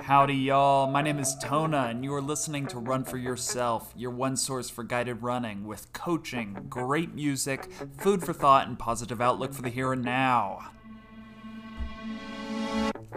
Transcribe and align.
Howdy, 0.00 0.34
y'all. 0.34 0.86
My 0.86 1.02
name 1.02 1.18
is 1.18 1.36
Tona, 1.36 1.90
and 1.90 2.02
you 2.02 2.14
are 2.14 2.22
listening 2.22 2.66
to 2.68 2.78
Run 2.78 3.04
for 3.04 3.18
Yourself, 3.18 3.92
your 3.94 4.10
one 4.10 4.36
source 4.36 4.70
for 4.70 4.82
guided 4.82 5.22
running 5.22 5.66
with 5.66 5.92
coaching, 5.92 6.66
great 6.68 7.14
music, 7.14 7.68
food 7.98 8.22
for 8.22 8.32
thought, 8.32 8.68
and 8.68 8.78
positive 8.78 9.20
outlook 9.20 9.52
for 9.52 9.62
the 9.62 9.68
here 9.68 9.92
and 9.92 10.02
now. 10.02 10.70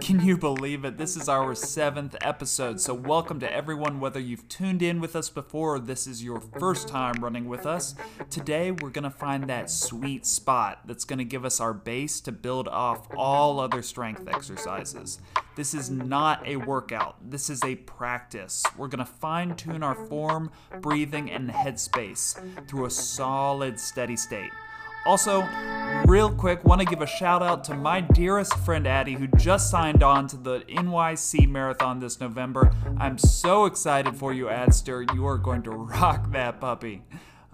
Can 0.02 0.20
you 0.26 0.36
believe 0.36 0.84
it? 0.84 0.98
This 0.98 1.16
is 1.16 1.29
our 1.29 1.54
seventh 1.54 2.16
episode, 2.22 2.81
so 2.81 2.92
welcome 2.92 3.40
to 3.40 3.54
everyone, 3.54 4.00
whether 4.00 4.20
you've 4.20 4.50
tuned 4.50 4.81
in 4.81 5.00
with 5.00 5.15
us 5.15 5.29
before 5.29 5.76
or 5.76 5.79
this 5.79 6.08
is 6.08 6.24
your 6.24 6.42
first 6.42 6.88
time 6.88 7.24
running 7.24 7.47
with 7.47 7.68
us. 7.68 7.94
Today, 8.32 8.72
we're 8.72 8.90
going 8.90 9.04
to 9.04 9.12
find 9.12 9.44
that 9.44 9.69
sweet 9.69 10.26
spot 10.26 10.79
that's 10.86 11.06
going 11.06 11.19
to 11.19 11.24
give 11.24 11.46
us 11.46 11.60
our 11.60 11.72
base 11.72 12.19
to 12.22 12.32
build 12.32 12.68
off 12.68 13.08
all 13.15 13.60
other 13.60 13.83
strength 13.83 14.28
exercises. 14.28 15.19
This 15.56 15.76
is 15.76 15.92
not 15.92 16.48
a 16.48 16.55
workout, 16.55 17.18
this 17.30 17.52
is 17.52 17.63
a 17.63 17.76
practice. 17.76 18.63
We're 18.77 18.88
going 18.88 19.05
to 19.05 19.12
fine 19.12 19.55
tune 19.55 19.84
our 19.84 19.96
form, 20.08 20.49
breathing, 20.82 21.30
and 21.30 21.52
headspace 21.52 22.68
through 22.68 22.86
a 22.86 22.91
solid, 22.91 23.80
steady 23.80 24.18
state. 24.18 24.49
Also, 25.05 25.48
real 26.05 26.30
quick, 26.30 26.64
want 26.64 26.80
to 26.80 26.86
give 26.86 27.02
a 27.02 27.08
shout 27.08 27.41
out 27.41 27.64
to 27.64 27.73
my 27.73 28.02
dearest 28.02 28.54
friend 28.60 28.86
Addie, 28.86 29.16
who 29.16 29.27
just 29.38 29.72
signed 29.72 30.04
on 30.04 30.27
to 30.27 30.38
the 30.38 30.60
NYC 30.70 31.50
Marathon 31.50 32.00
this 32.00 32.20
November. 32.20 32.72
I'm 32.98 33.18
so 33.18 33.66
excited 33.66 34.16
for 34.16 34.32
you, 34.32 34.48
Adster. 34.48 35.05
You 35.14 35.26
are 35.26 35.38
going 35.38 35.64
to 35.64 35.72
rock 35.72 36.32
that 36.32 36.60
puppy. 36.62 37.02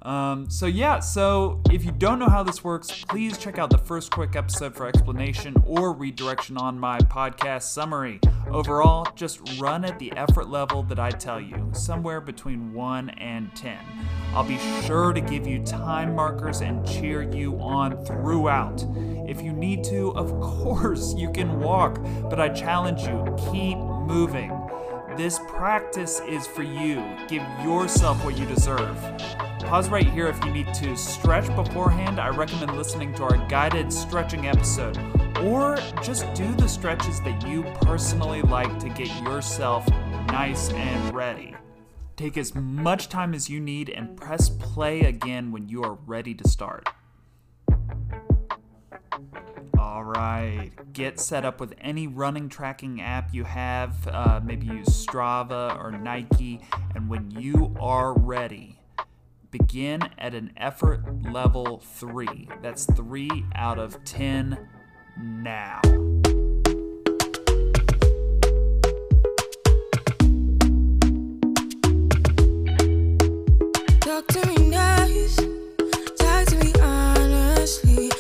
Um, 0.04 0.50
so 0.50 0.68
yeah, 0.68 1.00
so 1.00 1.62
if 1.72 1.84
you 1.84 1.92
don't 1.92 2.20
know 2.20 2.30
how 2.30 2.44
this 2.44 2.64
works, 2.64 3.04
please 3.10 3.38
check 3.38 3.58
out 3.58 3.70
the 3.70 3.78
first 3.78 4.12
quick 4.12 4.36
episode 4.36 4.76
for 4.76 4.88
explanation 4.88 5.56
or 5.66 5.92
redirection 5.92 6.58
on 6.58 6.80
my 6.80 7.00
podcast 7.00 7.64
summary. 7.64 8.20
Overall, 8.50 9.08
just 9.16 9.42
run 9.60 9.84
at 9.84 10.00
the 10.00 10.12
effort 10.14 10.48
level 10.48 10.84
that 10.84 11.00
I 11.00 11.10
tell 11.12 11.42
you, 11.42 11.72
somewhere 11.74 12.22
between 12.22 12.74
1 12.74 13.10
and 13.12 13.54
10. 13.56 13.78
I'll 14.34 14.44
be 14.44 14.60
sure 14.86 15.14
to 15.14 15.20
give 15.20 15.48
you 15.48 15.64
time 15.64 16.16
markers 16.16 16.62
and 16.62 16.88
cheer 16.88 17.24
you 17.24 17.60
on 17.60 18.06
throughout. 18.06 18.86
If 19.28 19.42
you 19.42 19.52
need 19.52 19.84
to, 19.86 20.12
of 20.12 20.30
course, 20.42 21.16
you 21.16 21.32
can 21.32 21.60
walk, 21.60 22.00
but 22.30 22.40
I 22.40 22.50
challenge 22.50 23.02
you, 23.02 23.36
keep 23.52 23.78
moving. 23.78 24.67
This 25.18 25.40
practice 25.48 26.22
is 26.28 26.46
for 26.46 26.62
you. 26.62 27.04
Give 27.28 27.42
yourself 27.64 28.24
what 28.24 28.38
you 28.38 28.46
deserve. 28.46 28.96
Pause 29.62 29.90
right 29.90 30.08
here 30.08 30.28
if 30.28 30.46
you 30.46 30.52
need 30.52 30.72
to 30.76 30.96
stretch 30.96 31.48
beforehand. 31.56 32.20
I 32.20 32.30
recommend 32.30 32.78
listening 32.78 33.16
to 33.16 33.24
our 33.24 33.38
guided 33.48 33.92
stretching 33.92 34.46
episode. 34.46 34.96
Or 35.40 35.76
just 36.04 36.32
do 36.36 36.54
the 36.54 36.68
stretches 36.68 37.20
that 37.22 37.48
you 37.48 37.64
personally 37.82 38.44
like 38.44 38.78
to 38.78 38.90
get 38.90 39.08
yourself 39.24 39.90
nice 40.28 40.70
and 40.74 41.16
ready. 41.16 41.56
Take 42.16 42.38
as 42.38 42.54
much 42.54 43.10
time 43.10 43.34
as 43.34 43.50
you 43.50 43.60
need 43.60 43.90
and 43.90 44.16
press 44.16 44.50
play 44.50 45.00
again 45.02 45.52
when 45.52 45.68
you 45.68 45.82
are 45.82 45.98
ready 46.06 46.36
to 46.36 46.48
start. 46.48 46.88
All 49.80 50.04
right, 50.04 50.72
get 50.94 51.20
set 51.20 51.46
up 51.46 51.60
with 51.60 51.74
any 51.80 52.08
running 52.08 52.50
tracking 52.50 53.02
app 53.02 53.34
you 53.34 53.44
have. 53.44 54.08
Uh, 54.08 54.40
maybe 54.44 54.68
use 54.68 54.88
Strava 54.88 55.78
or 55.80 55.92
Nike. 55.92 56.62
And 56.96 57.10
when 57.10 57.32
you 57.32 57.76
are 57.80 58.14
ready, 58.18 58.80
begin 59.52 60.02
at 60.18 60.34
an 60.34 60.52
effort 60.58 61.04
level 61.32 61.80
three. 61.80 62.48
That's 62.62 62.86
three 62.86 63.46
out 63.56 63.80
of 63.80 64.04
10 64.04 64.58
now. 65.20 65.82
Talk 74.02 74.28
to 74.28 74.48
me 74.48 74.70
nice, 74.70 75.36
talk 76.18 76.46
to 76.48 76.56
me 76.64 76.74
honestly. 76.82 78.17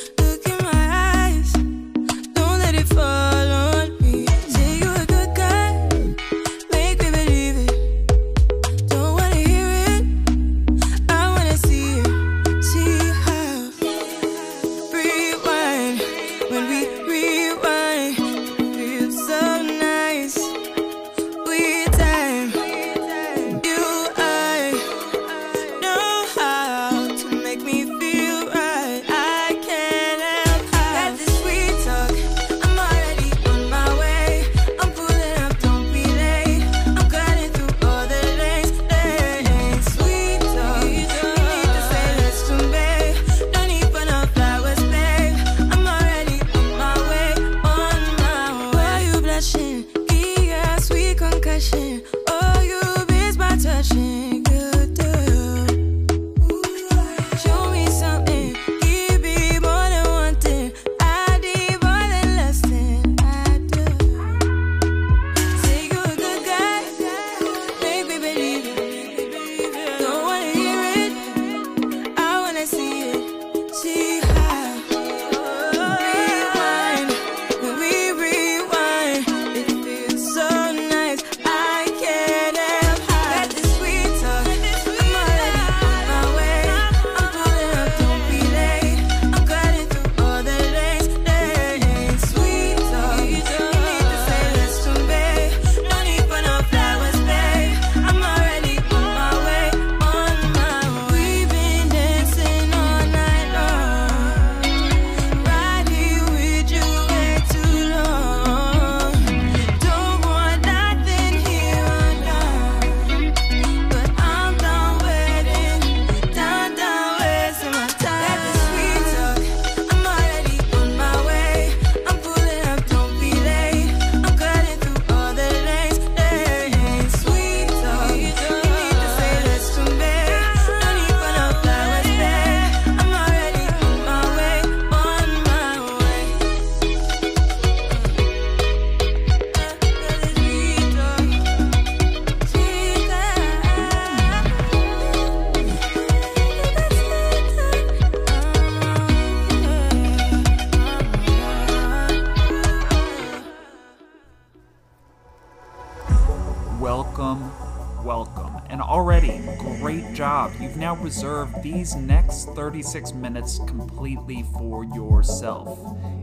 Reserved 161.07 161.63
these 161.63 161.95
next 161.95 162.49
36 162.49 163.13
minutes 163.13 163.59
completely 163.59 164.43
for 164.57 164.83
yourself. 164.83 165.79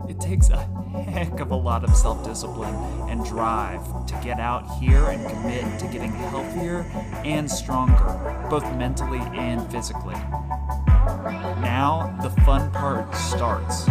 It 0.07 0.19
takes 0.19 0.49
a 0.49 0.57
heck 1.09 1.39
of 1.39 1.49
a 1.49 1.55
lot 1.55 1.83
of 1.83 1.95
self 1.95 2.23
discipline 2.23 2.75
and 3.09 3.25
drive 3.25 3.81
to 4.05 4.13
get 4.23 4.39
out 4.39 4.77
here 4.77 5.05
and 5.05 5.27
commit 5.27 5.79
to 5.79 5.87
getting 5.87 6.11
healthier 6.11 6.81
and 7.25 7.49
stronger, 7.49 8.47
both 8.47 8.63
mentally 8.75 9.21
and 9.33 9.59
physically. 9.71 10.13
Now, 11.65 12.15
the 12.21 12.29
fun 12.43 12.69
part 12.69 13.15
starts. 13.15 13.87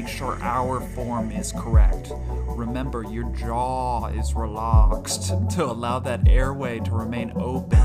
Make 0.00 0.08
sure 0.08 0.38
our 0.40 0.80
form 0.80 1.30
is 1.30 1.52
correct. 1.52 2.10
Remember, 2.46 3.02
your 3.02 3.24
jaw 3.34 4.06
is 4.06 4.32
relaxed 4.32 5.34
to 5.50 5.66
allow 5.66 5.98
that 5.98 6.26
airway 6.26 6.78
to 6.80 6.90
remain 6.92 7.32
open. 7.36 7.78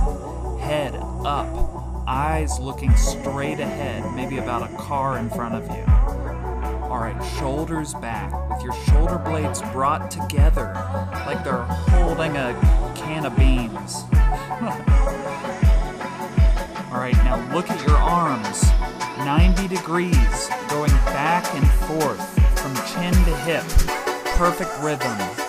Head 0.60 0.96
up, 0.96 1.46
eyes 2.08 2.58
looking 2.58 2.96
straight 2.96 3.60
ahead, 3.60 4.16
maybe 4.16 4.38
about 4.38 4.72
a 4.72 4.74
car 4.78 5.18
in 5.18 5.30
front 5.30 5.56
of 5.56 5.64
you. 5.64 5.84
Alright, 6.86 7.22
shoulders 7.38 7.94
back, 7.96 8.32
with 8.50 8.64
your 8.64 8.74
shoulder 8.86 9.18
blades 9.18 9.62
brought 9.74 10.10
together 10.10 10.72
like 11.26 11.44
they're 11.44 11.64
holding 11.98 12.38
a 12.38 12.54
can 12.96 13.26
of 13.26 13.36
beans. 13.36 14.04
Alright, 16.94 17.18
now 17.26 17.54
look 17.54 17.70
at 17.70 17.86
your 17.86 17.98
arms. 17.98 18.94
90 19.20 19.68
degrees, 19.68 20.50
going 20.70 20.92
back 21.14 21.46
and 21.56 21.70
forth 21.88 22.60
from 22.60 22.76
chin 22.88 23.14
to 23.14 23.36
hip. 23.38 23.64
Perfect 24.38 24.72
rhythm. 24.82 25.44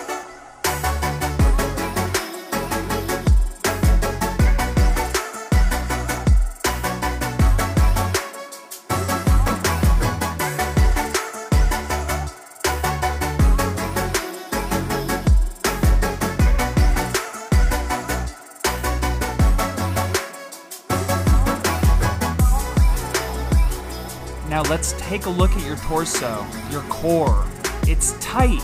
Let's 24.69 24.93
take 24.97 25.25
a 25.27 25.29
look 25.29 25.51
at 25.51 25.65
your 25.65 25.77
torso, 25.77 26.45
your 26.69 26.81
core. 26.83 27.45
It's 27.83 28.13
tight, 28.19 28.61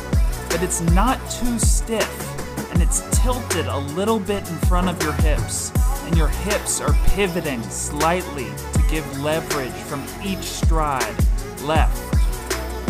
but 0.50 0.62
it's 0.62 0.82
not 0.82 1.18
too 1.32 1.58
stiff, 1.58 2.72
and 2.72 2.82
it's 2.82 3.02
tilted 3.18 3.68
a 3.68 3.78
little 3.78 4.20
bit 4.20 4.48
in 4.50 4.58
front 4.68 4.90
of 4.90 5.02
your 5.02 5.14
hips. 5.14 5.72
And 6.06 6.18
your 6.18 6.28
hips 6.28 6.82
are 6.82 6.94
pivoting 7.08 7.64
slightly 7.64 8.48
to 8.74 8.84
give 8.90 9.22
leverage 9.22 9.72
from 9.72 10.04
each 10.24 10.44
stride. 10.44 11.16
Left, 11.62 11.98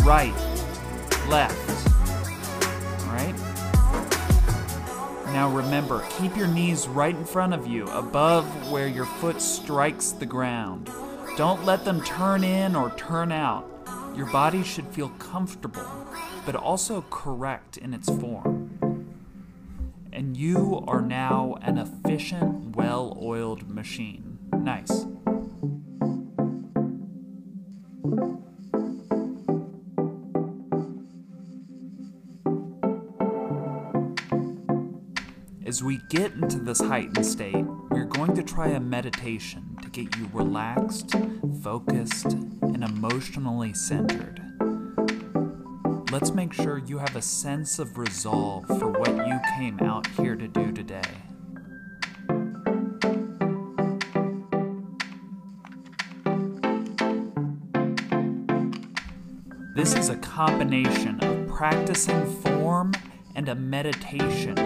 right, 0.04 0.34
left. 1.28 1.54
Alright? 3.06 3.36
Now 5.26 5.48
remember, 5.50 6.04
keep 6.18 6.36
your 6.36 6.48
knees 6.48 6.88
right 6.88 7.14
in 7.14 7.24
front 7.24 7.54
of 7.54 7.68
you, 7.68 7.86
above 7.88 8.44
where 8.72 8.88
your 8.88 9.06
foot 9.06 9.40
strikes 9.40 10.10
the 10.10 10.26
ground. 10.26 10.90
Don't 11.36 11.64
let 11.64 11.84
them 11.84 12.00
turn 12.04 12.44
in 12.44 12.76
or 12.76 12.90
turn 12.90 13.32
out. 13.32 13.68
Your 14.14 14.26
body 14.26 14.62
should 14.62 14.86
feel 14.86 15.08
comfortable, 15.18 16.06
but 16.46 16.54
also 16.54 17.04
correct 17.10 17.76
in 17.76 17.92
its 17.92 18.08
form. 18.08 18.78
And 20.12 20.36
you 20.36 20.84
are 20.86 21.00
now 21.00 21.56
an 21.60 21.76
efficient, 21.76 22.76
well 22.76 23.18
oiled 23.20 23.68
machine. 23.68 24.38
Nice. 24.52 25.06
As 35.66 35.82
we 35.82 35.98
get 36.10 36.32
into 36.34 36.60
this 36.60 36.78
heightened 36.80 37.26
state, 37.26 37.66
we're 37.90 38.04
going 38.04 38.36
to 38.36 38.44
try 38.44 38.68
a 38.68 38.78
meditation 38.78 39.73
get 39.94 40.16
you 40.16 40.28
relaxed, 40.32 41.14
focused, 41.62 42.32
and 42.32 42.82
emotionally 42.82 43.72
centered. 43.72 44.42
Let's 46.10 46.32
make 46.32 46.52
sure 46.52 46.78
you 46.78 46.98
have 46.98 47.14
a 47.14 47.22
sense 47.22 47.78
of 47.78 47.96
resolve 47.96 48.66
for 48.66 48.90
what 48.90 49.10
you 49.24 49.38
came 49.56 49.78
out 49.78 50.08
here 50.08 50.34
to 50.34 50.48
do 50.48 50.72
today. 50.72 51.00
This 59.76 59.94
is 59.94 60.08
a 60.08 60.16
combination 60.16 61.20
of 61.20 61.46
practicing 61.46 62.26
form 62.42 62.94
and 63.36 63.48
a 63.48 63.54
meditation 63.54 64.58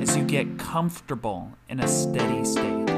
as 0.00 0.16
you 0.16 0.24
get 0.24 0.58
comfortable 0.58 1.52
in 1.68 1.80
a 1.80 1.88
steady 1.88 2.42
state. 2.46 2.89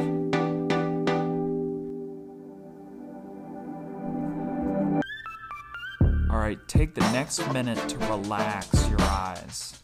Alright, 6.42 6.66
take 6.66 6.92
the 6.92 7.12
next 7.12 7.52
minute 7.52 7.78
to 7.88 7.98
relax 7.98 8.88
your 8.88 9.00
eyes. 9.02 9.80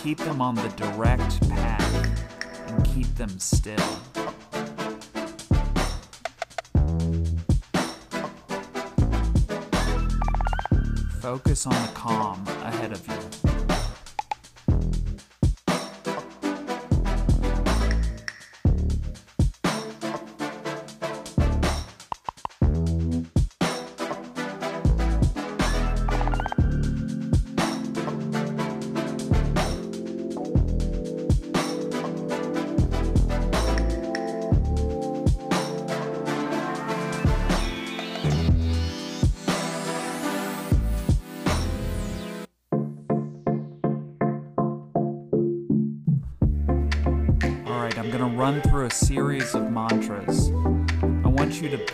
Keep 0.00 0.18
them 0.18 0.40
on 0.40 0.54
the 0.54 0.68
direct 0.76 1.40
path 1.50 2.68
and 2.68 2.84
keep 2.84 3.12
them 3.16 3.36
still. 3.40 3.76
Focus 11.20 11.66
on 11.66 11.72
the 11.72 11.92
calm 11.92 12.46
ahead 12.62 12.92
of 12.92 13.04
you. 13.08 13.55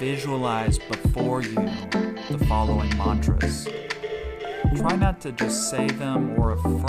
Visualize 0.02 0.80
before 0.80 1.42
you 1.42 1.54
the 2.28 2.44
following 2.48 2.90
mantras. 2.96 3.68
try 4.74 4.96
not 4.96 5.20
to 5.20 5.30
just 5.30 5.70
say 5.70 5.86
them 5.86 6.36
or 6.40 6.50
affirm 6.50 6.81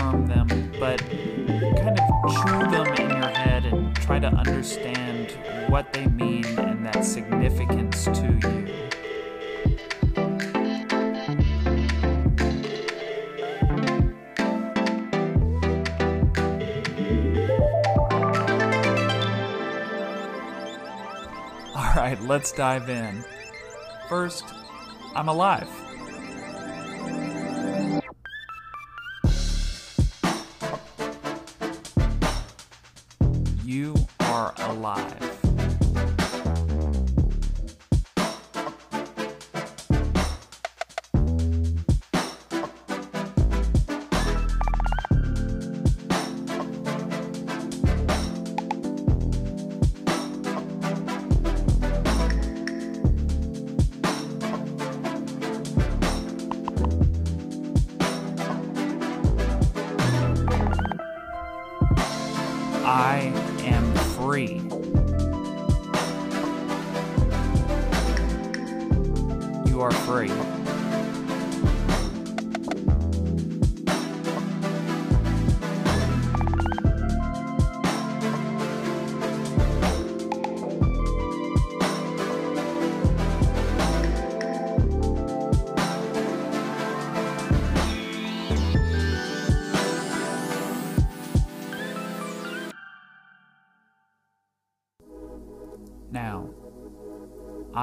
let's 22.28 22.52
dive 22.52 22.90
in. 22.90 23.24
First, 24.08 24.46
I'm 25.16 25.28
alive. 25.28 25.70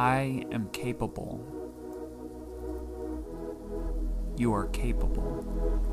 I 0.01 0.47
am 0.51 0.71
capable. 0.71 1.45
You 4.39 4.55
are 4.55 4.67
capable. 4.69 5.90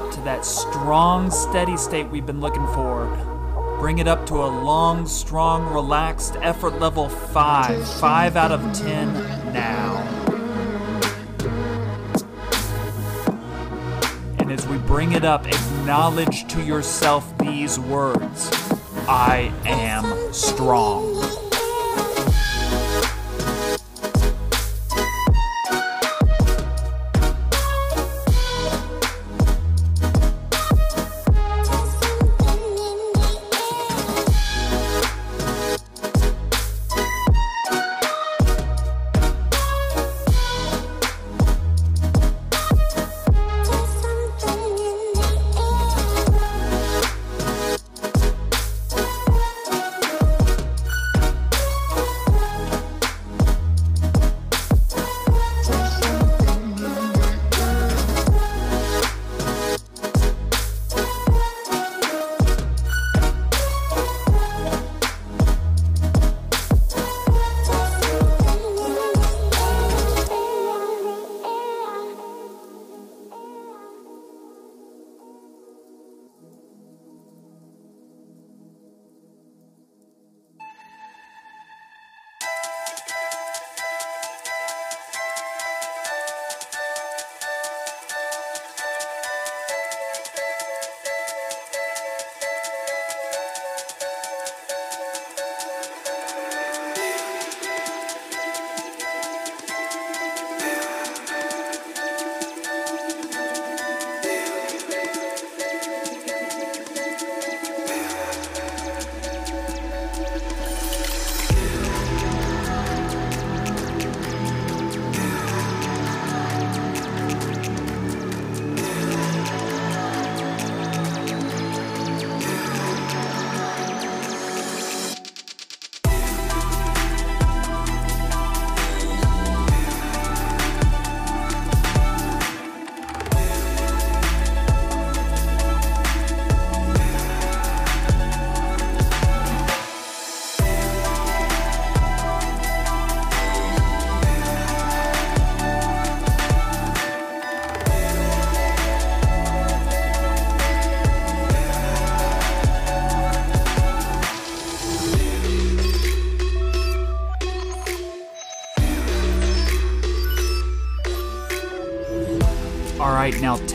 Up 0.00 0.10
to 0.10 0.20
that 0.22 0.46
strong, 0.46 1.30
steady 1.30 1.76
state 1.76 2.08
we've 2.08 2.24
been 2.24 2.40
looking 2.40 2.66
for. 2.68 3.06
Bring 3.78 3.98
it 3.98 4.08
up 4.08 4.24
to 4.26 4.34
a 4.34 4.46
long, 4.46 5.06
strong, 5.06 5.70
relaxed 5.74 6.36
effort 6.40 6.78
level 6.80 7.08
5. 7.08 8.00
5 8.00 8.36
out 8.36 8.50
of 8.50 8.60
10 8.72 9.12
now. 9.52 9.98
And 14.38 14.50
as 14.50 14.66
we 14.68 14.78
bring 14.78 15.12
it 15.12 15.24
up, 15.24 15.46
acknowledge 15.46 16.48
to 16.48 16.62
yourself 16.62 17.36
these 17.36 17.78
words 17.78 18.48
I 19.06 19.52
am 19.66 20.32
strong. 20.32 21.09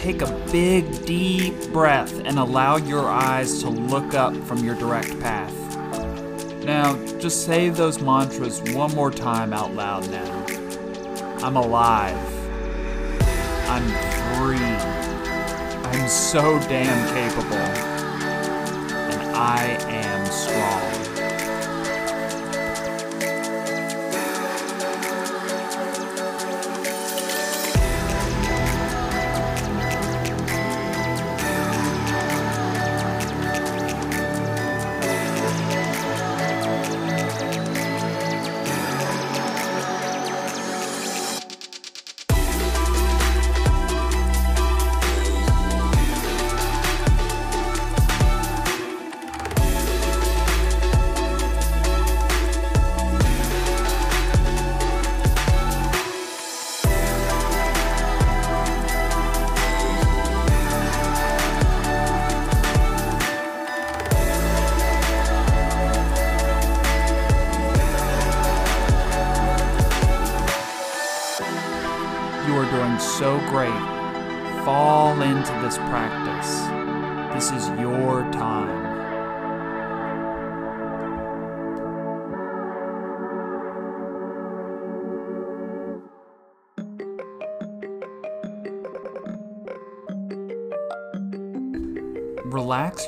Take 0.05 0.21
a 0.21 0.49
big, 0.51 1.03
deep 1.03 1.55
breath 1.73 2.13
and 2.25 2.37
allow 2.37 2.75
your 2.75 3.09
eyes 3.09 3.63
to 3.63 3.67
look 3.67 4.13
up 4.13 4.35
from 4.43 4.59
your 4.59 4.75
direct 4.75 5.19
path. 5.19 5.51
Now, 6.63 6.95
just 7.17 7.43
say 7.43 7.69
those 7.69 7.99
mantras 7.99 8.61
one 8.75 8.93
more 8.93 9.09
time 9.09 9.51
out 9.51 9.73
loud 9.73 10.07
now. 10.11 10.45
I'm 11.43 11.55
alive. 11.55 12.15
I'm 13.67 13.87
free. 14.35 14.59
I'm 15.89 16.07
so 16.07 16.59
damn 16.69 17.07
capable. 17.15 17.55
And 17.55 19.35
I 19.35 19.63
am 19.89 19.94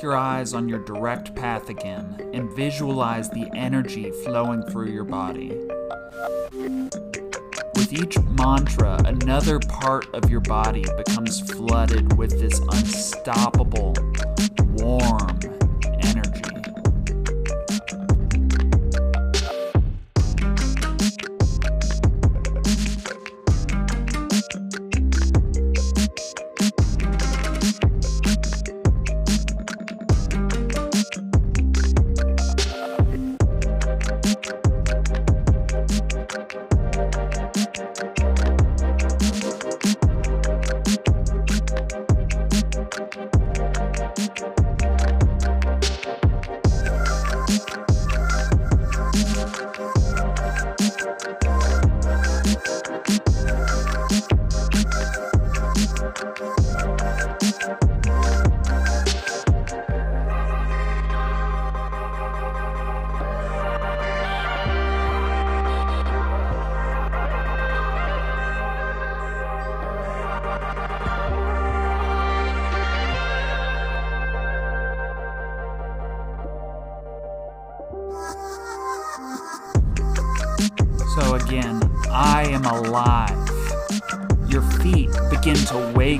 Your 0.01 0.15
eyes 0.15 0.53
on 0.53 0.69
your 0.69 0.79
direct 0.79 1.33
path 1.35 1.69
again 1.69 2.29
and 2.33 2.51
visualize 2.55 3.29
the 3.29 3.49
energy 3.55 4.11
flowing 4.23 4.61
through 4.63 4.89
your 4.89 5.03
body. 5.03 5.49
With 7.75 7.91
each 7.91 8.19
mantra, 8.19 9.01
another 9.05 9.59
part 9.59 10.13
of 10.13 10.29
your 10.29 10.41
body 10.41 10.85
becomes 10.97 11.41
flooded 11.51 12.15
with 12.15 12.39
this 12.39 12.59
unstoppable, 12.59 13.95
warm 14.75 15.36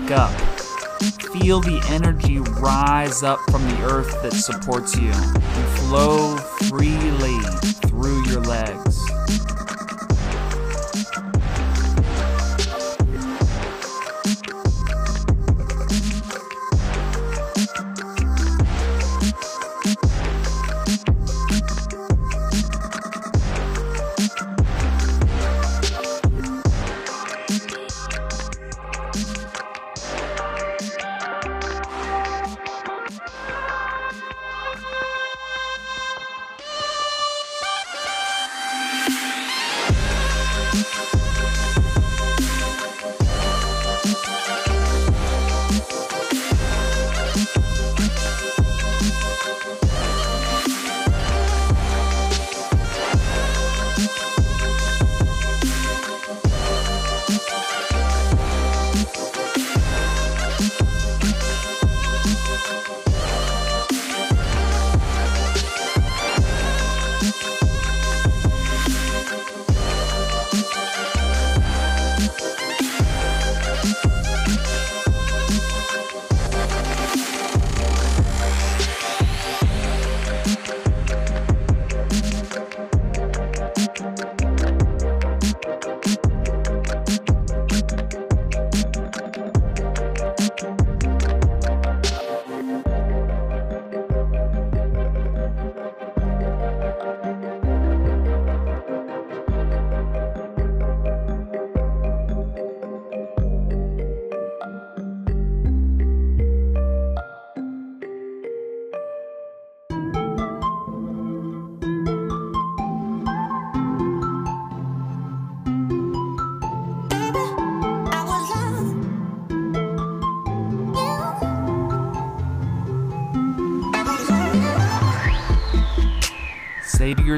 wake 0.07 0.17
up. 0.17 0.31
Feel 1.41 1.59
the 1.59 1.83
energy 1.89 2.39
rise 2.39 3.23
up 3.23 3.39
from 3.51 3.61
the 3.67 3.83
earth 3.83 4.21
that 4.21 4.33
supports 4.33 4.97
you 4.97 5.11
and 5.11 5.79
flow 5.79 6.37
freely 6.69 7.37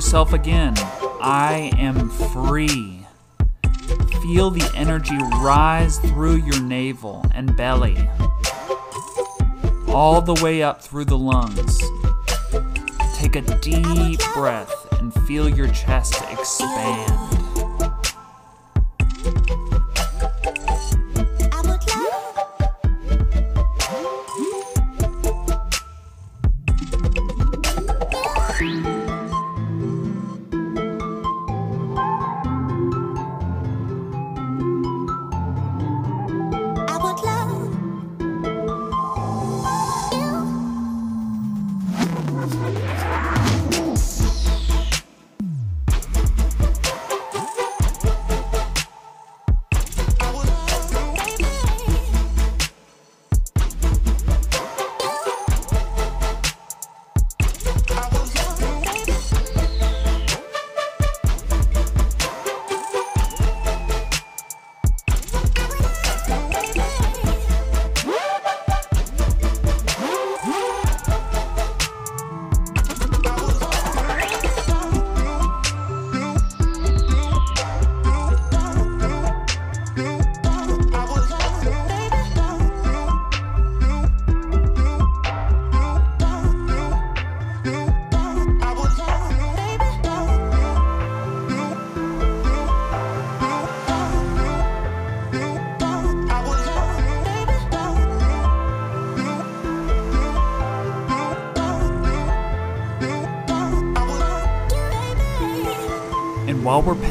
yourself 0.09 0.33
again, 0.33 0.73
I 1.21 1.69
am 1.77 2.09
free. 2.09 3.05
Feel 4.23 4.49
the 4.49 4.67
energy 4.75 5.15
rise 5.39 5.99
through 5.99 6.37
your 6.37 6.59
navel 6.63 7.23
and 7.31 7.55
belly, 7.55 8.09
all 9.87 10.19
the 10.19 10.33
way 10.41 10.63
up 10.63 10.81
through 10.81 11.05
the 11.05 11.15
lungs. 11.15 11.77
Take 13.19 13.35
a 13.35 13.41
deep 13.59 14.19
breath 14.33 14.87
and 14.99 15.13
feel 15.27 15.47
your 15.47 15.67
chest 15.73 16.15
expand. 16.31 17.28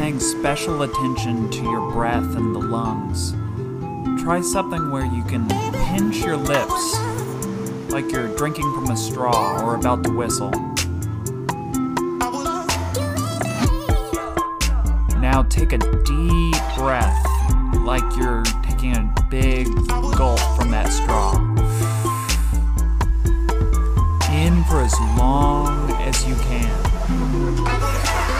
Paying 0.08 0.20
special 0.20 0.84
attention 0.84 1.50
to 1.50 1.62
your 1.64 1.92
breath 1.92 2.34
and 2.34 2.54
the 2.54 2.58
lungs, 2.58 3.32
try 4.22 4.40
something 4.40 4.90
where 4.90 5.04
you 5.04 5.22
can 5.24 5.46
pinch 5.86 6.24
your 6.24 6.34
lips 6.34 6.98
like 7.90 8.10
you're 8.10 8.34
drinking 8.34 8.64
from 8.72 8.90
a 8.90 8.96
straw 8.96 9.62
or 9.62 9.74
about 9.74 10.02
to 10.02 10.10
whistle. 10.10 10.48
Now 15.20 15.42
take 15.50 15.74
a 15.74 15.78
deep 15.78 16.56
breath 16.78 17.26
like 17.80 18.16
you're 18.16 18.44
taking 18.62 18.96
a 18.96 19.14
big 19.28 19.66
gulp 20.16 20.40
from 20.56 20.70
that 20.70 20.88
straw. 20.88 21.34
In 24.32 24.64
for 24.64 24.80
as 24.80 24.98
long 25.18 25.90
as 26.00 26.26
you 26.26 26.34
can. 26.36 28.37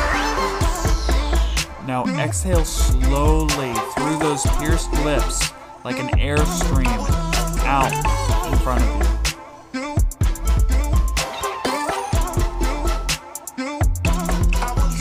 Now 1.89 2.05
exhale 2.05 2.67
slowly 2.67 3.73
through 3.95 4.19
those 4.19 4.43
pierced 4.59 4.93
lips 5.05 5.55
like 5.87 5.99
an 5.99 6.19
air 6.19 6.37
stream 6.37 6.87
out 7.65 7.91
in 8.47 8.59
front 8.59 8.85
of 8.85 8.91
you. 8.95 9.09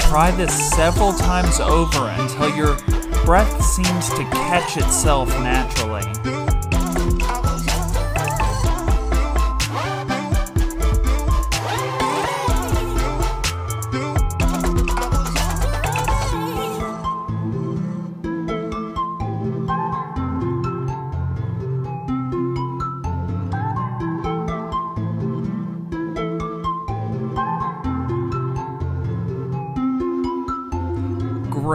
Try 0.07 0.31
this 0.37 0.69
several 0.69 1.11
times 1.11 1.59
over 1.59 2.07
until 2.07 2.55
your 2.55 2.77
breath 3.25 3.61
seems 3.61 4.07
to 4.11 4.23
catch 4.31 4.77
itself 4.77 5.27
naturally. 5.41 6.16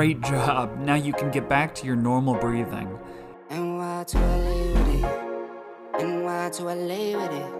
Great 0.03 0.21
job. 0.23 0.81
Now 0.81 0.97
you 0.97 1.13
can 1.13 1.31
get 1.31 1.49
back 1.49 1.77
to 1.77 1.87
your 1.87 1.95
normal 1.95 2.35
breathing. 2.35 2.99
NY 3.51 4.05
to 4.09 4.19
LA 4.19 4.59
with 4.75 4.95
it. 4.99 6.05
NY 6.05 6.51
to 6.55 6.65
LA 6.65 7.05
with 7.21 7.31
it. 7.31 7.53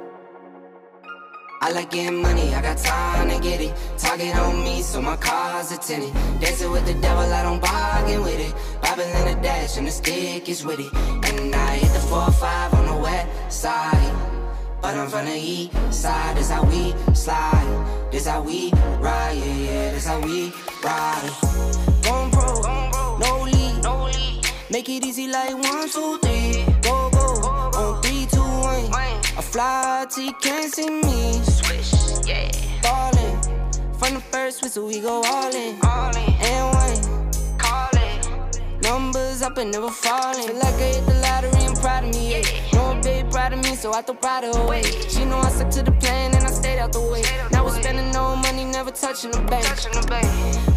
I 1.61 1.71
like 1.71 1.93
getting 1.93 2.21
money, 2.21 2.53
I 2.53 2.61
got 2.61 2.79
time 2.79 3.29
to 3.29 3.39
get 3.41 3.61
it. 3.61 3.73
Target 3.97 4.35
on 4.35 4.65
me, 4.65 4.83
so 4.83 5.01
my 5.01 5.15
car's 5.19 5.71
a 5.71 5.79
tinted. 5.79 6.13
Dancing 6.41 6.73
with 6.73 6.85
the 6.85 6.95
devil, 6.95 7.33
I 7.33 7.45
don't 7.45 7.63
bargain 7.63 8.23
with 8.23 8.41
it. 8.41 8.53
Bobbing 8.83 9.07
in 9.29 9.41
dash, 9.41 9.77
and 9.77 9.87
the 9.87 9.93
stick 9.93 10.49
is. 10.49 10.65
And 10.65 11.55
I 11.55 11.77
hit 11.77 11.93
the 11.93 12.01
4-5 12.11 12.75
on 12.75 12.87
the 12.87 12.97
west 13.05 13.53
side. 13.63 14.17
But 14.81 14.97
I'm 14.97 15.09
from 15.09 15.27
the 15.27 15.37
east 15.37 15.75
side, 15.93 16.37
this 16.37 16.51
how 16.51 16.65
we 16.65 16.93
slide. 17.15 18.11
This 18.11 18.27
how 18.27 18.43
we 18.43 18.73
ride, 18.99 19.35
yeah, 19.35 19.55
yeah, 19.55 19.91
this 19.93 20.07
how 20.07 20.21
we 20.21 20.53
ride. 20.83 21.82
Make 24.73 24.89
it 24.89 25.05
easy 25.05 25.29
like 25.29 25.53
one, 25.53 25.87
two, 25.87 26.19
three. 26.23 26.65
Go, 26.81 27.11
go, 27.11 27.47
on 27.77 28.03
three, 28.03 28.25
two, 28.25 28.41
one. 28.41 28.91
I 28.91 29.43
fly 29.43 30.07
till 30.09 30.25
you 30.25 30.33
can't 30.41 30.73
see 30.73 30.89
me. 30.89 31.43
Swish, 31.45 31.93
yeah. 32.27 32.51
Ballin'. 32.81 33.39
From 33.99 34.15
the 34.15 34.21
first 34.21 34.63
whistle, 34.63 34.87
we 34.87 35.01
go 35.01 35.23
all 35.27 35.55
in. 35.55 35.79
All 35.85 36.17
in. 36.17 36.33
And 36.41 36.75
one. 36.75 37.59
Call 37.59 37.91
it. 37.93 38.63
Numbers 38.83 39.43
up 39.43 39.59
and 39.59 39.71
never 39.73 39.91
falling. 39.91 40.47
Feel 40.47 40.57
like 40.57 40.75
I 40.77 40.95
hit 40.95 41.05
the 41.05 41.15
lottery 41.21 41.65
and 41.67 41.77
proud 41.77 42.05
of 42.05 42.11
me. 42.15 42.41
Yeah. 42.41 42.62
Babe 43.03 43.31
proud 43.31 43.53
of 43.53 43.63
me, 43.63 43.75
so 43.75 43.93
I 43.93 44.03
throw 44.03 44.15
pride 44.15 44.45
away. 44.45 44.83
She 45.09 45.25
know 45.25 45.39
I 45.39 45.51
stuck 45.51 45.71
to 45.71 45.83
the 45.83 45.93
plan 45.93 46.35
and 46.35 46.45
I 46.45 46.51
stayed 46.51 46.79
out 46.79 46.93
the 46.93 47.01
way. 47.01 47.23
Now 47.51 47.65
we're 47.65 47.81
spending 47.81 48.11
no 48.13 48.37
money, 48.37 48.65
never 48.65 48.91
touching 48.91 49.33
the 49.33 49.41
bank. 49.43 49.65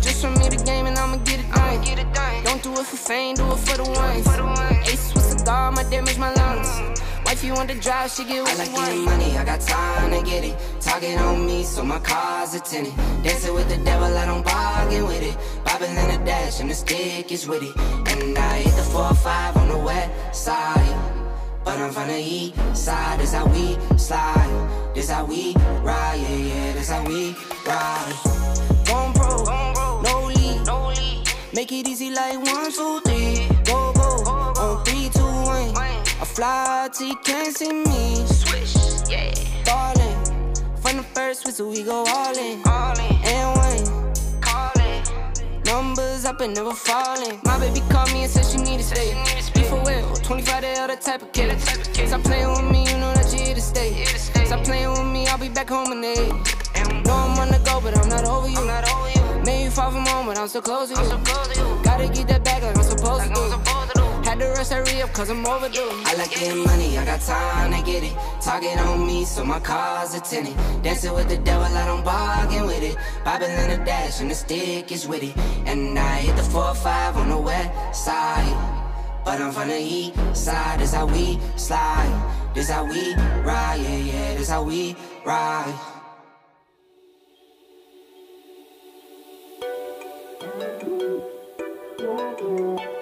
Just 0.01 0.21
from 0.21 0.33
me 0.39 0.49
the 0.49 0.61
game 0.65 0.85
and 0.87 0.97
I'ma 0.97 1.17
get 1.17 1.39
it 1.39 2.13
done. 2.13 2.43
Don't 2.43 2.63
do 2.63 2.71
it 2.73 2.85
for 2.85 2.97
fame, 2.97 3.35
do 3.35 3.51
it 3.51 3.59
for 3.59 3.77
the 3.77 3.83
ones. 3.83 4.27
Ace 4.87 5.13
with 5.13 5.23
cigar, 5.23 5.71
my 5.71 5.83
damage 5.83 6.17
my 6.17 6.33
lungs. 6.33 6.67
Mm. 6.67 7.25
Wife, 7.25 7.43
you 7.43 7.53
want 7.53 7.69
to 7.69 7.79
drive, 7.79 8.11
she 8.11 8.23
get 8.23 8.43
what 8.43 8.53
I 8.53 8.65
like 8.65 8.75
getting 8.75 9.05
money, 9.05 9.37
I 9.37 9.43
got 9.43 9.59
time 9.61 10.11
to 10.11 10.21
get 10.29 10.43
it. 10.43 10.55
Target 10.79 11.19
on 11.19 11.45
me, 11.45 11.63
so 11.63 11.83
my 11.83 11.99
car's 11.99 12.53
a 12.53 12.59
tinted. 12.59 12.95
Dancing 13.23 13.53
with 13.53 13.67
the 13.67 13.77
devil, 13.83 14.15
I 14.15 14.25
don't 14.25 14.45
bargain 14.45 15.05
with 15.05 15.21
it. 15.21 15.37
Bobbing 15.65 15.89
in 15.89 16.19
the 16.19 16.25
dash, 16.25 16.59
and 16.59 16.69
the 16.69 16.75
stick 16.75 17.31
is 17.31 17.47
with 17.47 17.63
it. 17.63 17.75
And 18.11 18.37
I 18.37 18.59
hit 18.59 18.75
the 18.75 18.83
four 18.83 19.05
or 19.05 19.15
five 19.15 19.57
on 19.57 19.67
the 19.69 19.77
west 19.77 20.43
side. 20.45 21.24
But 21.65 21.79
I'm 21.79 21.91
from 21.91 22.07
the 22.09 22.19
east 22.19 22.55
side, 22.75 23.19
this 23.19 23.33
how 23.33 23.47
we 23.47 23.77
slide. 23.97 24.93
This 24.93 25.09
how 25.09 25.25
we 25.25 25.55
ride, 25.81 26.15
yeah, 26.21 26.35
yeah, 26.35 26.73
this 26.73 26.91
how 26.91 27.03
we 27.03 27.35
ride. 27.65 28.13
Going 28.85 29.13
pro, 29.13 29.43
no 30.03 30.27
lead, 30.27 30.65
no 30.67 30.89
lead. 30.89 31.27
Make 31.53 31.71
it 31.71 31.87
easy 31.87 32.11
like 32.11 32.37
one, 32.37 32.71
two, 32.71 33.01
three. 33.05 33.47
Go, 33.65 33.91
go, 33.93 34.23
on 34.29 34.85
three, 34.85 35.09
two, 35.09 35.25
one. 35.25 35.75
I 35.75 36.25
fly 36.25 36.87
till 36.93 37.07
you 37.07 37.15
can't 37.23 37.57
see 37.57 37.73
me. 37.73 38.25
Swish, 38.27 38.75
yeah. 39.09 39.33
Ballin'. 39.65 40.53
From 40.77 40.97
the 40.97 41.03
first 41.15 41.45
whistle, 41.45 41.71
we 41.71 41.81
go 41.81 42.05
all 42.07 42.37
in. 42.37 42.61
All 42.67 42.99
in. 42.99 43.15
And 43.25 43.87
one. 43.89 43.94
Numbers 45.65 46.25
up 46.25 46.41
and 46.41 46.53
never 46.53 46.73
falling. 46.73 47.39
My 47.43 47.57
baby 47.59 47.81
called 47.89 48.11
me 48.13 48.23
and 48.23 48.31
said 48.31 48.45
she 48.45 48.57
need 48.57 48.77
to 48.77 48.83
stay. 48.83 49.13
Be 49.53 49.63
for 49.63 49.81
real, 49.83 50.13
25 50.17 50.61
they 50.61 50.77
other 50.77 50.95
type 50.95 51.21
of 51.23 51.31
kid. 51.31 51.59
Stop 51.59 52.23
playing 52.23 52.49
with 52.49 52.71
me, 52.71 52.87
you 52.87 52.97
know 52.97 53.13
that 53.13 53.33
you 53.33 53.39
here 53.45 53.55
to 53.55 53.61
stay. 53.61 54.05
Stop 54.05 54.63
playing 54.63 54.91
with 54.91 55.05
me, 55.05 55.27
I'll 55.27 55.39
be 55.39 55.49
back 55.49 55.69
home 55.69 55.91
in 55.91 56.03
eight. 56.03 56.29
Know 57.05 57.13
I'm 57.13 57.39
on 57.39 57.49
the 57.49 57.61
go, 57.65 57.81
but 57.81 57.97
I'm 57.97 58.09
not 58.09 58.25
over 58.25 58.47
you. 58.47 58.57
I'm 58.57 58.67
not 58.67 58.89
over 58.91 59.09
you. 59.09 59.43
Made 59.43 59.63
you 59.63 59.71
far 59.71 59.91
from 59.91 60.05
home, 60.05 60.27
but 60.27 60.37
I'm 60.37 60.47
so 60.47 60.61
close 60.61 60.89
to 60.91 61.01
you. 61.01 61.83
Gotta 61.83 62.09
get 62.09 62.27
that 62.27 62.43
back 62.43 62.61
like 62.61 62.77
I'm 62.77 62.83
supposed 62.83 63.33
to 63.33 63.94
do. 64.39 64.45
I'm 64.45 64.55
supposed 64.55 64.69
to 64.69 64.75
do. 64.75 64.75
Had 64.75 64.75
to 64.75 64.75
rush 64.75 64.85
that 64.85 64.93
re 64.93 65.01
up 65.01 65.13
cause 65.13 65.29
I'm 65.29 65.45
overdue. 65.45 65.89
I 66.05 66.15
like 66.15 66.31
getting 66.31 66.63
money, 66.63 66.97
I 66.97 67.05
got 67.05 67.21
time 67.21 67.71
to 67.71 67.81
get 67.91 68.03
it. 68.03 68.15
Target 68.41 68.79
on 68.79 69.05
me, 69.05 69.25
so 69.25 69.43
my 69.43 69.59
car's 69.59 70.13
a 70.15 70.19
tinted. 70.19 70.55
Dancing 70.83 71.13
with 71.13 71.29
the 71.29 71.37
devil, 71.37 71.65
I 71.65 71.85
don't 71.85 72.03
bargain 72.03 72.65
with 72.65 72.83
it. 72.83 72.97
Bobbing 73.23 73.49
in 73.49 73.69
the 73.79 73.85
dash, 73.85 74.21
and 74.21 74.29
the 74.29 74.35
stick 74.35 74.91
is 74.91 75.07
with 75.07 75.23
it. 75.23 75.35
And 75.65 75.97
I 75.97 76.19
hit 76.19 76.35
the 76.35 76.43
4-5 76.43 77.15
on 77.15 77.29
the 77.29 77.37
west 77.37 78.05
side. 78.05 78.81
But 79.23 79.41
I'm 79.41 79.51
from 79.51 79.69
the 79.69 79.79
east 79.79 80.15
side, 80.35 80.79
this 80.79 80.93
how 80.93 81.07
we 81.07 81.39
slide. 81.55 82.31
This 82.53 82.69
how 82.69 82.85
we 82.85 83.15
ride, 83.43 83.81
yeah, 83.81 83.97
yeah, 83.97 84.35
this 84.35 84.49
how 84.49 84.63
we 84.63 84.95
ride. 85.25 85.73
Get 90.57 90.81
you 90.83 91.21
off 92.09 92.41
my 92.41 92.51
mind. 92.51 92.65
Now, 92.65 92.77
back 92.77 92.94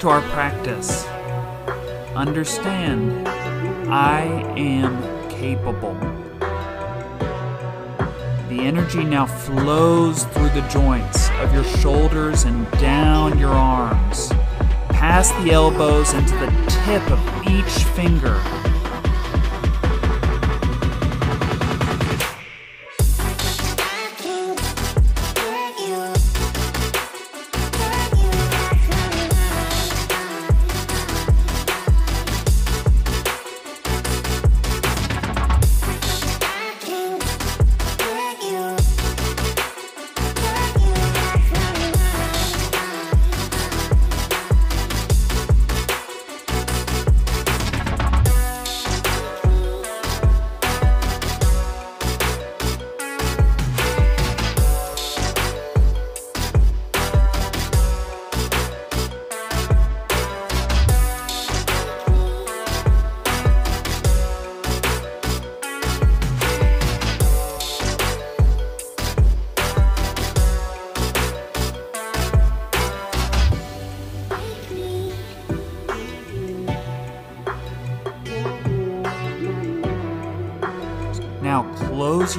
to 0.00 0.08
our 0.08 0.22
practice. 0.30 1.04
Understand, 2.16 3.28
I 3.90 4.22
am 4.56 5.28
capable. 5.28 6.19
The 8.60 8.66
energy 8.66 9.04
now 9.04 9.24
flows 9.24 10.24
through 10.24 10.50
the 10.50 10.60
joints 10.68 11.30
of 11.40 11.54
your 11.54 11.64
shoulders 11.64 12.44
and 12.44 12.70
down 12.72 13.38
your 13.38 13.54
arms, 13.54 14.28
past 14.90 15.34
the 15.42 15.52
elbows 15.52 16.12
and 16.12 16.28
to 16.28 16.34
the 16.34 16.50
tip 16.84 17.10
of 17.10 17.46
each 17.48 17.84
finger. 17.94 18.38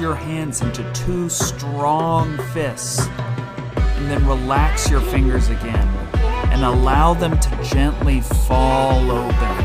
Your 0.02 0.14
hands 0.16 0.62
into 0.62 0.82
two 0.94 1.28
strong 1.28 2.36
fists 2.52 3.06
and 3.06 4.10
then 4.10 4.26
relax 4.26 4.90
your 4.90 5.00
fingers 5.00 5.48
again 5.48 5.86
and 6.50 6.64
allow 6.64 7.14
them 7.14 7.38
to 7.38 7.62
gently 7.62 8.20
fall 8.20 9.12
open. 9.12 9.61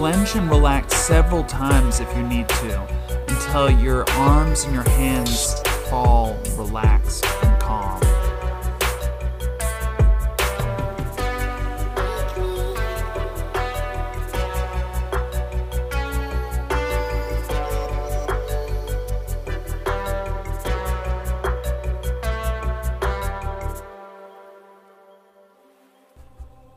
Clench 0.00 0.34
and 0.34 0.48
relax 0.48 0.96
several 0.96 1.44
times 1.44 2.00
if 2.00 2.16
you 2.16 2.22
need 2.22 2.48
to 2.48 2.80
until 3.28 3.70
your 3.70 4.08
arms 4.12 4.64
and 4.64 4.72
your 4.72 4.88
hands 4.88 5.60
fall 5.90 6.38
relaxed 6.56 7.22
and 7.42 7.60
calm. 7.60 8.00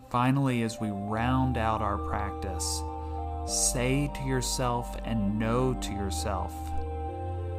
Finally, 0.09 0.61
as 0.63 0.81
we 0.81 0.89
round 0.89 1.57
out 1.57 1.81
our 1.81 1.97
practice, 1.97 2.83
say 3.53 4.11
to 4.15 4.23
yourself 4.23 4.97
and 5.05 5.37
know 5.37 5.73
to 5.75 5.91
yourself 5.91 6.53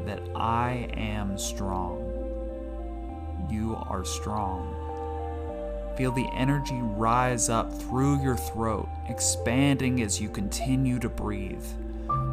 that 0.04 0.20
I 0.34 0.90
am 0.94 1.38
strong. 1.38 2.10
You 3.48 3.76
are 3.88 4.04
strong. 4.04 4.74
Feel 5.96 6.10
the 6.10 6.28
energy 6.34 6.78
rise 6.82 7.48
up 7.48 7.72
through 7.72 8.20
your 8.22 8.36
throat, 8.36 8.88
expanding 9.08 10.02
as 10.02 10.20
you 10.20 10.28
continue 10.28 10.98
to 10.98 11.08
breathe, 11.08 11.64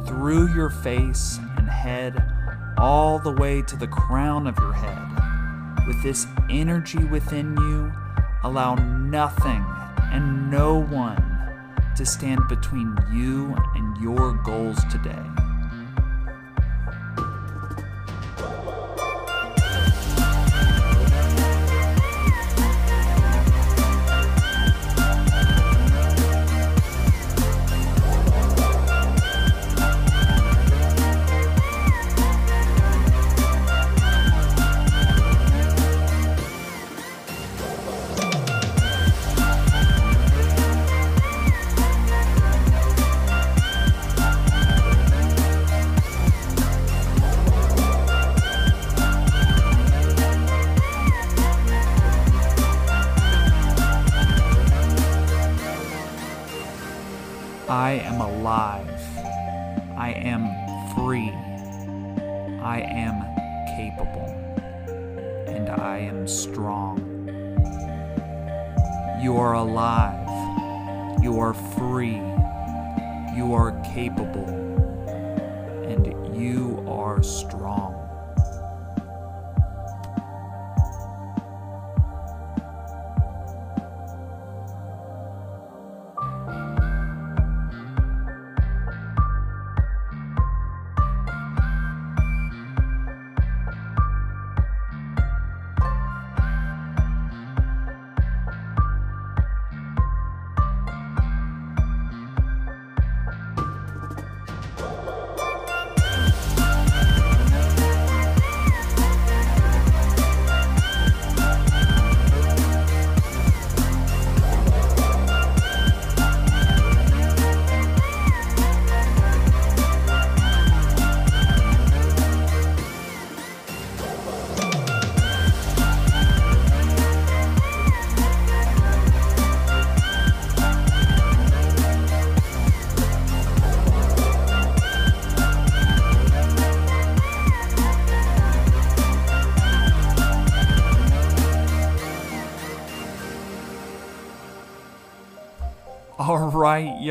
through 0.06 0.52
your 0.54 0.70
face 0.70 1.38
and 1.56 1.68
head, 1.68 2.20
all 2.76 3.20
the 3.20 3.32
way 3.32 3.62
to 3.62 3.76
the 3.76 3.86
crown 3.86 4.48
of 4.48 4.58
your 4.58 4.72
head. 4.72 5.86
With 5.86 6.02
this 6.02 6.26
energy 6.50 7.04
within 7.04 7.56
you, 7.56 7.92
allow 8.42 8.74
nothing 8.74 9.64
and 10.10 10.50
no 10.50 10.80
one 10.80 11.31
to 11.96 12.06
stand 12.06 12.48
between 12.48 12.96
you 13.10 13.54
and 13.74 13.96
your 13.98 14.34
goals 14.44 14.82
today. 14.90 15.41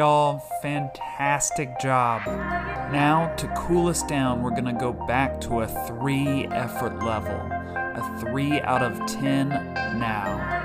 Y'all, 0.01 0.39
fantastic 0.63 1.79
job. 1.79 2.23
Now, 2.91 3.31
to 3.37 3.47
cool 3.49 3.87
us 3.87 4.01
down, 4.01 4.41
we're 4.41 4.49
gonna 4.49 4.73
go 4.73 4.91
back 4.91 5.39
to 5.41 5.59
a 5.59 5.67
three 5.85 6.47
effort 6.47 7.03
level. 7.03 7.35
A 7.35 8.17
three 8.19 8.59
out 8.61 8.81
of 8.81 8.97
10 9.05 9.49
now. 9.99 10.60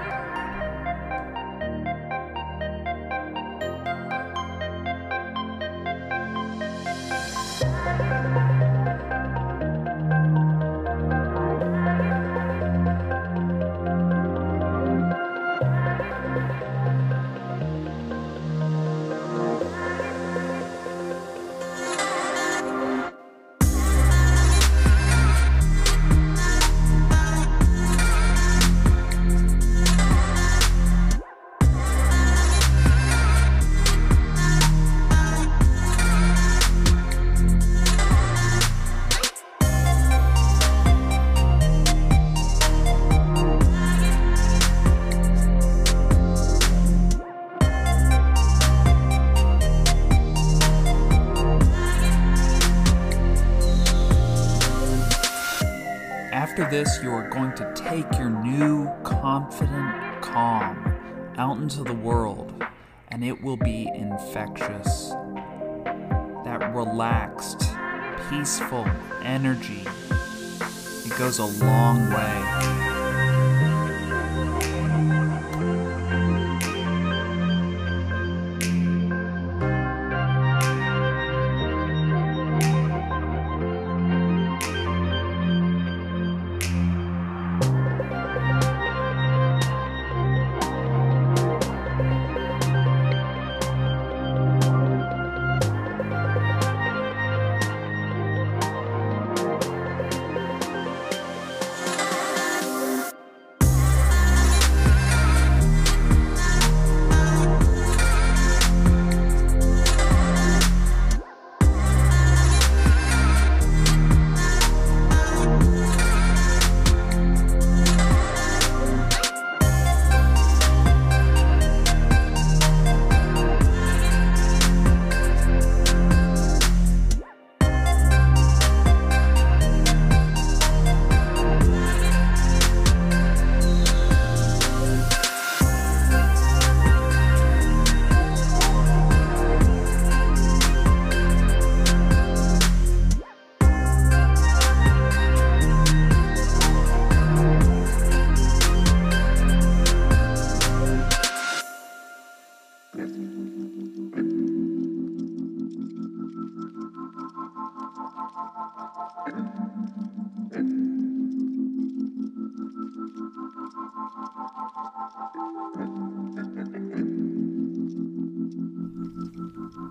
Goes 71.36 71.60
a 71.60 71.64
long 71.64 71.75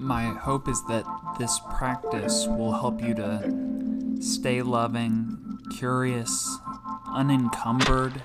My 0.05 0.25
hope 0.25 0.67
is 0.67 0.83
that 0.83 1.03
this 1.39 1.59
practice 1.79 2.45
will 2.45 2.73
help 2.73 3.01
you 3.01 3.15
to 3.15 4.21
stay 4.21 4.61
loving, 4.61 5.57
curious, 5.75 6.59
unencumbered, 7.07 8.21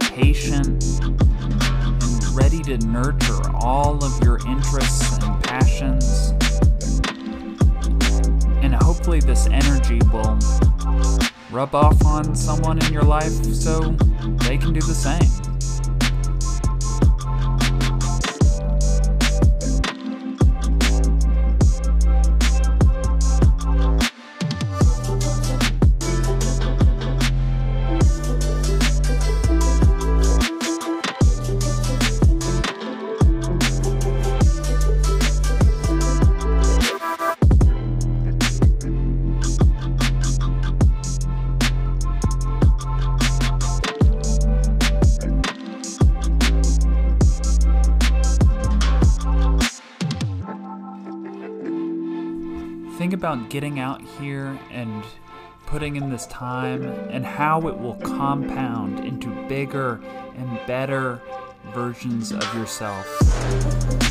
patient, 0.00 0.82
and 1.02 2.24
ready 2.30 2.62
to 2.62 2.78
nurture 2.78 3.42
all 3.56 4.02
of 4.02 4.24
your 4.24 4.38
interests 4.48 5.18
and 5.22 5.44
passions. 5.44 6.30
And 8.62 8.74
hopefully, 8.74 9.20
this 9.20 9.46
energy 9.48 10.00
will 10.10 10.38
rub 11.50 11.74
off 11.74 12.02
on 12.06 12.34
someone 12.34 12.82
in 12.86 12.90
your 12.90 13.02
life 13.02 13.44
so 13.52 13.80
they 14.46 14.56
can 14.56 14.72
do 14.72 14.80
the 14.80 14.94
same. 14.94 15.43
Getting 53.54 53.78
out 53.78 54.02
here 54.18 54.58
and 54.72 55.04
putting 55.64 55.94
in 55.94 56.10
this 56.10 56.26
time 56.26 56.82
and 57.08 57.24
how 57.24 57.68
it 57.68 57.78
will 57.78 57.94
compound 58.02 58.98
into 59.04 59.28
bigger 59.46 60.00
and 60.36 60.58
better 60.66 61.22
versions 61.72 62.32
of 62.32 62.42
yourself. 62.56 64.03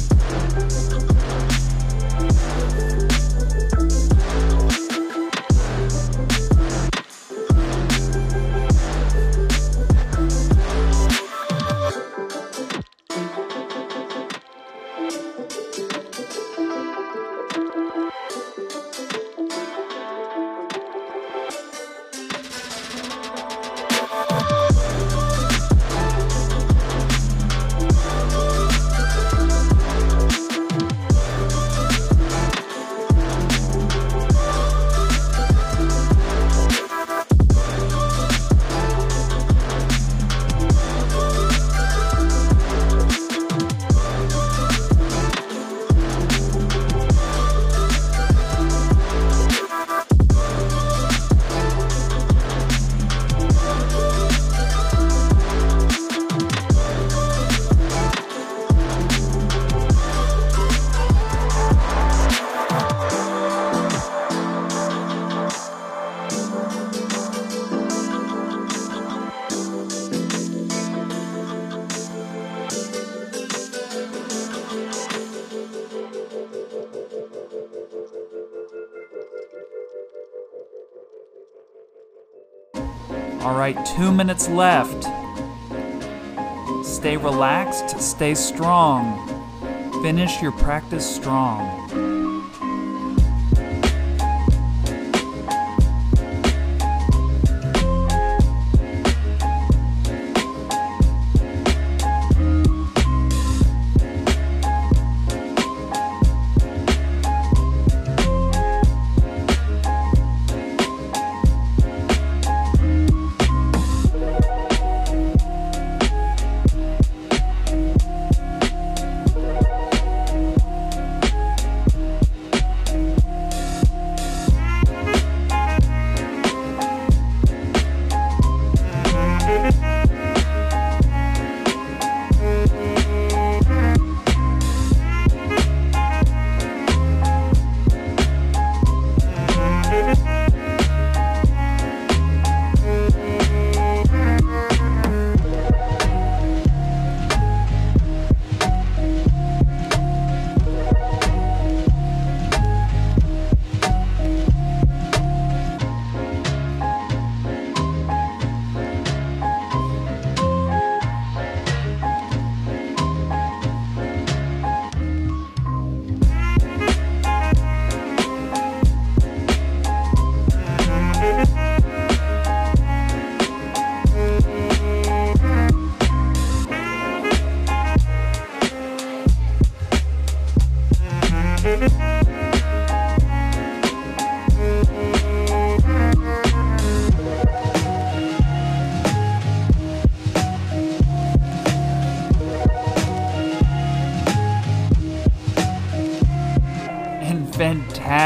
All 83.43 83.55
right, 83.55 83.77
two 83.85 84.13
minutes 84.13 84.47
left. 84.47 85.03
Stay 86.85 87.17
relaxed, 87.17 87.99
stay 87.99 88.35
strong. 88.35 89.19
Finish 90.01 90.41
your 90.41 90.53
practice 90.53 91.05
strong. 91.15 91.82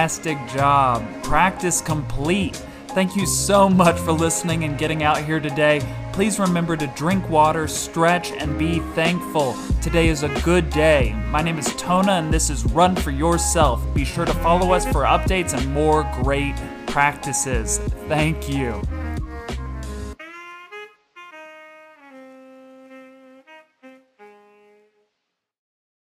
Fantastic 0.08 0.38
job. 0.56 1.06
Practice 1.22 1.82
complete. 1.82 2.56
Thank 2.92 3.18
you 3.18 3.26
so 3.26 3.70
much 3.70 4.00
for 4.00 4.14
listening 4.14 4.64
and 4.64 4.78
getting 4.78 5.04
out 5.04 5.22
here 5.22 5.42
today. 5.42 5.82
Please 6.14 6.40
remember 6.40 6.78
to 6.78 6.88
drink 6.96 7.30
water, 7.30 7.68
stretch, 7.68 8.32
and 8.32 8.58
be 8.58 8.80
thankful. 8.96 9.54
Today 9.82 10.08
is 10.08 10.24
a 10.24 10.30
good 10.44 10.70
day. 10.70 11.14
My 11.28 11.42
name 11.42 11.60
is 11.60 11.68
Tona, 11.74 12.20
and 12.20 12.34
this 12.34 12.50
is 12.50 12.66
Run 12.68 12.96
for 12.96 13.12
Yourself. 13.12 13.84
Be 13.94 14.06
sure 14.06 14.26
to 14.26 14.34
follow 14.36 14.72
us 14.72 14.86
for 14.86 15.04
updates 15.04 15.54
and 15.54 15.74
more 15.74 16.10
great 16.24 16.56
practices. 16.88 17.80
Thank 18.08 18.48
you. 18.48 18.82